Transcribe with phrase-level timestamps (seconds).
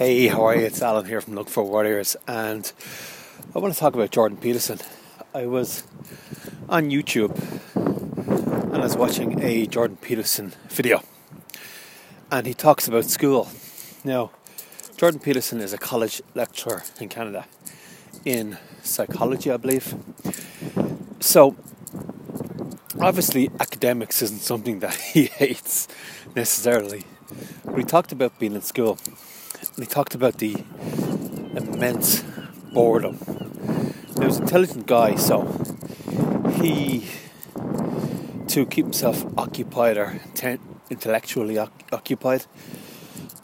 [0.00, 0.64] Hey, how are you?
[0.64, 2.72] It's Alan here from Look for Warriors, and
[3.54, 4.78] I want to talk about Jordan Peterson.
[5.34, 5.84] I was
[6.70, 7.36] on YouTube
[7.74, 11.02] and I was watching a Jordan Peterson video,
[12.30, 13.50] and he talks about school.
[14.02, 14.30] Now,
[14.96, 17.44] Jordan Peterson is a college lecturer in Canada
[18.24, 19.94] in psychology, I believe.
[21.20, 21.56] So,
[22.98, 25.88] obviously, academics isn't something that he hates
[26.34, 27.04] necessarily,
[27.66, 28.98] but he talked about being in school
[29.82, 30.56] he talked about the
[31.54, 32.22] immense
[32.72, 33.18] boredom.
[34.18, 35.46] He was an intelligent guy, so
[36.60, 37.06] he,
[38.48, 40.20] to keep himself occupied or
[40.90, 41.58] intellectually
[41.92, 42.46] occupied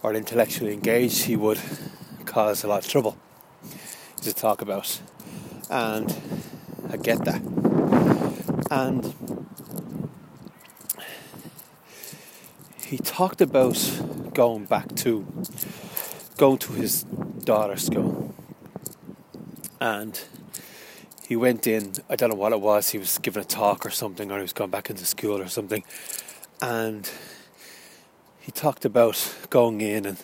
[0.03, 1.61] or intellectually engaged, he would
[2.25, 3.17] cause a lot of trouble
[4.23, 5.01] to talk about.
[5.71, 6.15] And
[6.91, 7.41] I get that.
[8.71, 9.15] And
[12.85, 13.79] he talked about
[14.35, 15.27] going back to
[16.37, 17.03] going to his
[17.45, 18.35] daughter's school.
[19.81, 20.21] And
[21.27, 23.91] he went in, I don't know what it was, he was giving a talk or
[23.91, 25.85] something, or he was going back into school or something.
[26.63, 27.11] And
[28.41, 30.23] he talked about going in and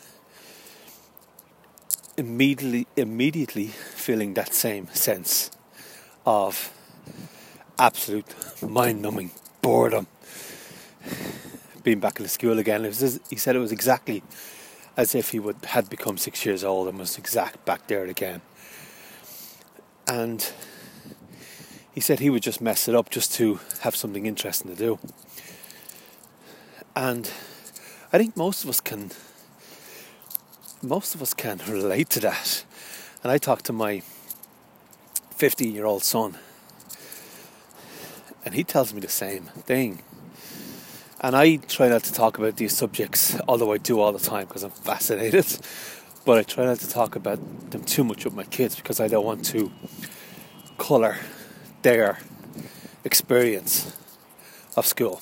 [2.16, 5.50] immediately immediately feeling that same sense
[6.26, 6.72] of
[7.78, 9.30] absolute mind-numbing
[9.62, 10.06] boredom
[11.82, 12.84] being back in the school again.
[12.84, 14.22] He said it was exactly
[14.96, 18.40] as if he would had become six years old and was exact back there again.
[20.06, 20.52] And
[21.92, 24.98] he said he would just mess it up just to have something interesting to do.
[26.94, 27.30] And
[28.12, 29.10] I think most of us can
[30.82, 32.64] most of us can relate to that.
[33.22, 34.02] And I talked to my
[35.36, 36.38] 15 year old son,
[38.44, 40.02] and he tells me the same thing.
[41.22, 44.48] And I try not to talk about these subjects, although I do all the time
[44.48, 45.46] because I'm fascinated.
[46.24, 47.40] But I try not to talk about
[47.72, 49.72] them too much with my kids because I don't want to
[50.78, 51.16] colour
[51.82, 52.20] their
[53.02, 53.96] experience
[54.76, 55.20] of school.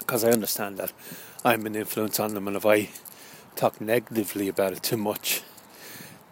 [0.00, 0.92] Because I understand that
[1.44, 2.88] I'm an influence on them, and if I
[3.54, 5.42] talk negatively about it too much,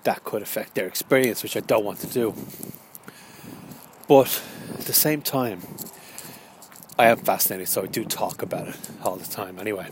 [0.02, 2.34] that could affect their experience, which I don't want to do.
[4.08, 4.42] But
[4.72, 5.60] at the same time,
[6.96, 9.88] I am fascinated, so I do talk about it all the time anyway.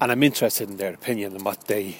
[0.00, 1.98] And I'm interested in their opinion and what they,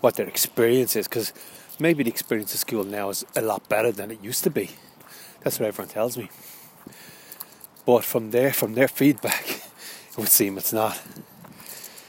[0.00, 1.32] what their experience is, because
[1.78, 4.70] maybe the experience of school now is a lot better than it used to be.
[5.40, 6.28] That's what everyone tells me.
[7.86, 11.00] But from their from their feedback, it would seem it's not.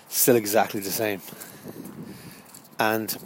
[0.09, 1.21] Still exactly the same.
[2.79, 3.17] And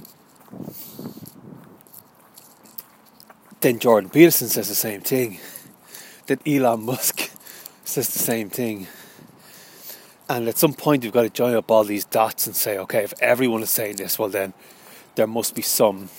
[3.62, 5.40] then Jordan Peterson says the same thing.
[6.28, 7.29] That Elon Musk
[7.90, 8.88] says the same thing.
[10.30, 13.04] And at some point, you've got to join up all these dots and say, okay,
[13.04, 14.54] if everyone is saying this, well, then
[15.16, 16.10] there must be some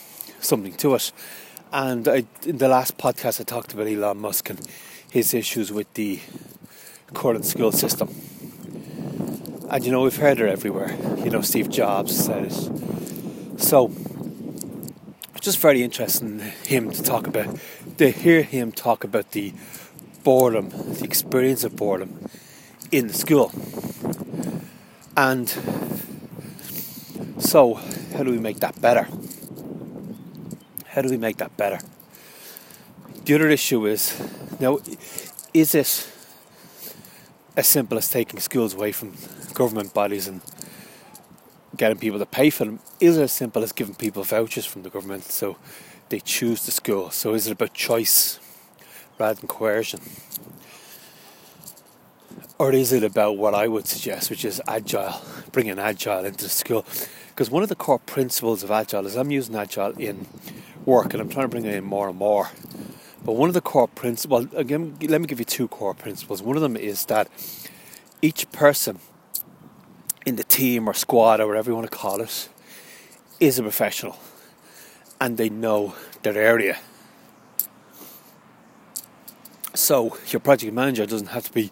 [0.40, 1.12] something to it.
[1.72, 4.60] And I, in the last podcast, I talked about Elon Musk and
[5.10, 6.18] his issues with the
[7.14, 8.08] current school system.
[9.70, 10.96] And you know, we've heard it everywhere.
[11.18, 13.60] You know, Steve Jobs said it.
[13.60, 13.92] So,
[15.36, 17.56] it's just very interesting him to talk about,
[17.98, 19.52] to hear him talk about the
[20.22, 22.18] boredom, the experience of boredom
[22.90, 23.52] in school.
[25.16, 25.48] And
[27.38, 29.08] so, how do we make that better?
[30.88, 31.78] How do we make that better?
[33.24, 34.20] The other issue is
[34.58, 34.78] now,
[35.54, 36.10] is it
[37.56, 39.14] as simple as taking schools away from
[39.54, 40.40] government bodies and
[41.76, 42.80] getting people to pay for them?
[42.98, 45.56] Is it as simple as giving people vouchers from the government so
[46.08, 47.10] they choose the school?
[47.10, 48.38] So, is it about choice?
[49.20, 50.00] Rather than coercion?
[52.58, 55.20] Or is it about what I would suggest, which is agile,
[55.52, 56.84] bringing agile into the school?
[57.28, 60.26] Because one of the core principles of agile is I'm using agile in
[60.84, 62.50] work and I'm trying to bring it in more and more.
[63.24, 66.42] But one of the core principles, well, again, let me give you two core principles.
[66.42, 67.28] One of them is that
[68.22, 68.98] each person
[70.26, 72.48] in the team or squad or whatever you want to call it
[73.38, 74.18] is a professional
[75.20, 76.78] and they know their area
[79.80, 81.70] so your project manager doesn't have to be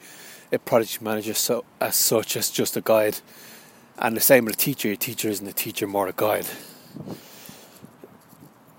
[0.51, 3.19] a project manager so as such as just a guide.
[3.99, 6.47] And the same with a teacher, your teacher isn't a teacher, more a guide.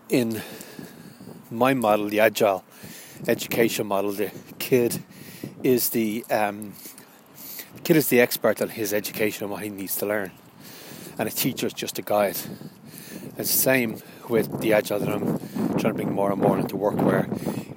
[0.09, 0.41] In
[1.51, 2.63] my model, the agile
[3.27, 5.03] education model, the kid
[5.61, 6.73] is the um,
[7.75, 10.31] the kid is the expert on his education and what he needs to learn,
[11.17, 12.37] and a teacher is just a guide.
[13.37, 15.37] It's the same with the agile that I'm
[15.77, 17.27] trying to bring more and more into work, where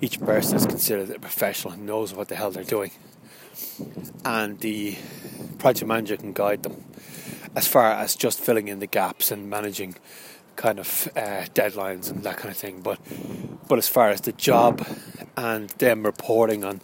[0.03, 2.91] each person is considered a professional and knows what the hell they're doing.
[4.25, 4.99] And the
[5.59, 6.85] project manager can guide them.
[7.55, 9.95] as far as just filling in the gaps and managing
[10.57, 12.81] kind of uh, deadlines and that kind of thing.
[12.81, 12.99] But
[13.69, 14.85] but as far as the job
[15.37, 16.81] and them reporting on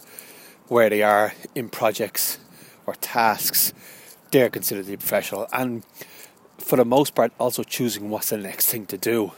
[0.67, 2.39] where they are in projects
[2.85, 3.73] or tasks,
[4.31, 5.47] they're considered to be professional.
[5.51, 5.83] And
[6.57, 9.33] for the most part, also choosing what's the next thing to do.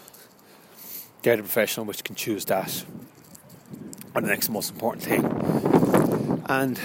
[1.24, 2.84] They're the professional which can choose that
[4.14, 5.24] or the next most important thing.
[6.48, 6.78] And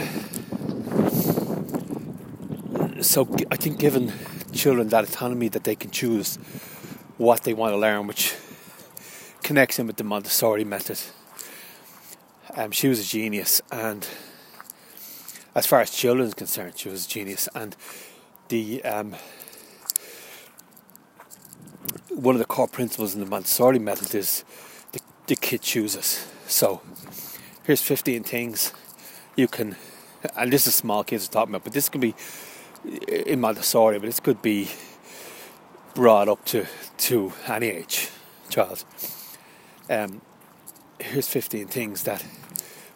[3.05, 4.13] so I think giving
[4.53, 6.37] children that autonomy that they can choose
[7.19, 8.35] what they want to learn, which
[9.43, 11.01] connects in with the Montessori method.
[12.55, 14.07] Um, she was a genius, and
[15.55, 17.49] as far as children concerned, she was a genius.
[17.55, 17.77] And
[18.49, 19.15] the um,
[22.11, 24.45] one of the core principles in the Montessori method is
[24.93, 26.27] the, the kid chooses.
[26.49, 26.81] So
[27.65, 28.73] here's 15 things
[29.35, 29.75] you can,
[30.37, 32.15] and this is small kids are talking about, but this can be
[33.27, 34.69] in Montessori, but this could be
[35.95, 36.67] brought up to,
[36.99, 38.11] to any age
[38.49, 38.85] child.
[39.91, 40.21] Um,
[41.01, 42.25] here's 15 things that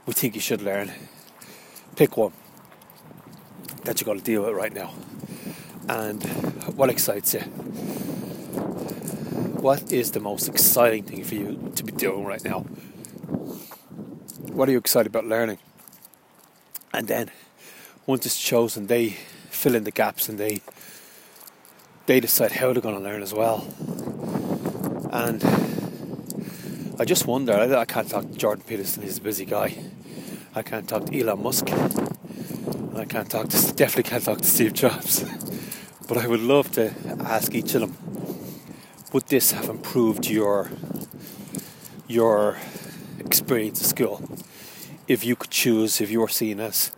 [0.07, 0.93] we think you should learn.
[1.97, 2.33] Pick one
[3.85, 4.95] that you're going to deal with right now.
[5.89, 6.23] And
[6.77, 7.41] what excites you?
[9.61, 12.65] What is the most exciting thing for you to be doing right now?
[14.61, 15.57] What are you excited about learning?
[16.93, 17.31] And then,
[18.05, 19.17] once it's chosen, they
[19.49, 20.61] fill in the gaps and they
[22.05, 23.67] they decide how they're going to learn as well.
[25.11, 25.43] And
[26.99, 29.79] I just wonder, I, I can't talk to Jordan Peterson, he's a busy guy.
[30.55, 31.71] I can't talk to Elon Musk.
[31.71, 35.25] I can't talk to, definitely can't talk to Steve Jobs.
[36.07, 37.97] but I would love to ask each of them,
[39.15, 40.71] would this have improved your,
[42.07, 42.59] your
[43.21, 44.23] experience at school?
[45.11, 46.93] If you could choose, if you were seen as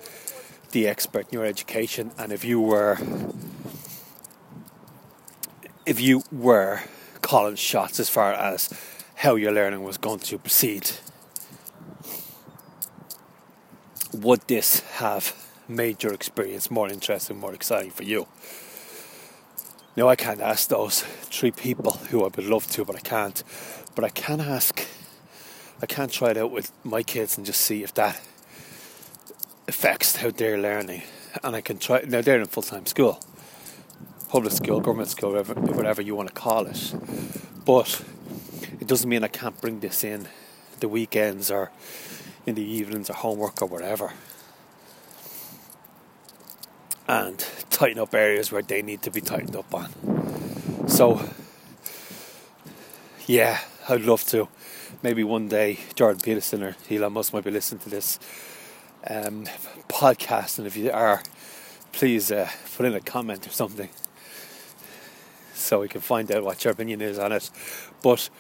[0.73, 2.99] the expert in your education, and if you were
[5.87, 6.81] if you were
[7.23, 8.69] calling shots as far as
[9.15, 10.91] how your learning was going to proceed,
[14.13, 15.35] would this have
[15.67, 18.29] made your experience more interesting, more exciting for you?
[19.97, 23.43] Now, I can't ask those three people who I would love to, but I can't.
[23.95, 24.87] But I can ask,
[25.83, 28.21] I can't try it out with my kids and just see if that
[29.69, 31.03] affects how they're learning.
[31.43, 33.21] And I can try, now they're in full time school
[34.33, 36.95] public school, government school, whatever, whatever you want to call it.
[37.67, 38.03] But
[38.81, 40.27] it doesn't mean I can't bring this in
[40.81, 41.71] the weekends or
[42.47, 44.15] in the evenings or homework or whatever.
[47.07, 47.39] And
[47.69, 50.89] tighten up areas where they need to be tightened up on.
[50.89, 51.29] So,
[53.27, 54.49] yeah, I'd love to.
[55.03, 58.21] Maybe one day Jordan Peterson or Elon Musk might be listening to this
[59.09, 59.47] um,
[59.89, 61.21] podcast, and if you are,
[61.91, 63.89] please uh, put in a comment or something
[65.53, 67.51] so we can find out what your opinion is on it.
[68.03, 68.31] But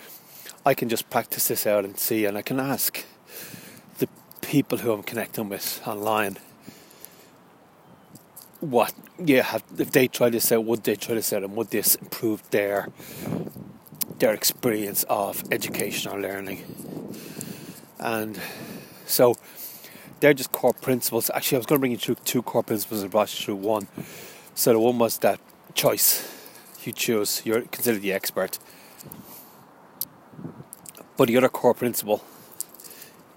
[0.65, 3.05] I can just practice this out and see, and I can ask
[3.99, 4.09] the
[4.43, 6.39] people who I'm connecting with online
[8.61, 11.71] what, yeah, have, if they try this out, would they try this out, and would
[11.71, 12.89] this improve their
[14.23, 16.65] their experience of educational learning?
[17.99, 18.41] And
[19.05, 19.35] so
[20.21, 21.29] they're just core principles.
[21.35, 23.57] Actually, I was going to bring you through two core principles and brought you through
[23.57, 23.89] one.
[24.55, 25.41] So the one was that
[25.75, 26.31] choice
[26.85, 27.43] you choose.
[27.45, 28.61] You're considered the expert.
[31.17, 32.25] But the other core principle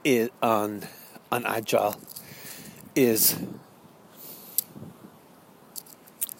[0.03, 0.83] is on
[1.31, 1.95] on agile
[2.95, 3.39] is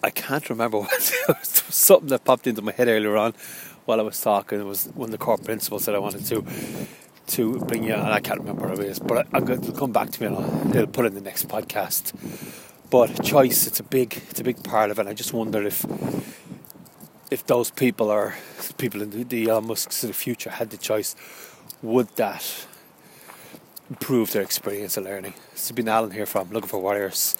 [0.04, 1.02] I can't remember what
[1.42, 3.34] something that popped into my head earlier on
[3.86, 4.60] while I was talking.
[4.60, 6.44] It was one of the core principles that I wanted to
[7.28, 8.98] to bring you, and I can't remember what it is.
[9.00, 10.36] But going to come back to me and
[10.76, 12.12] I'll put it in the next podcast.
[12.88, 15.06] But choice, it's a big, it's a big part of it.
[15.08, 15.84] I just wonder if
[17.30, 18.34] if those people are
[18.78, 21.16] people in the, the Elon Musk's of the future had the choice,
[21.82, 22.66] would that
[23.90, 25.34] improve their experience of learning?
[25.52, 27.36] This has been Alan here from Looking for Warriors,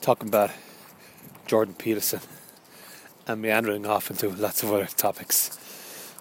[0.00, 0.50] talking about
[1.46, 2.20] Jordan Peterson
[3.28, 5.58] and meandering off into lots of other topics.